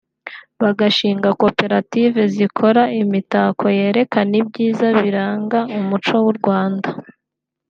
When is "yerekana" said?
3.77-4.33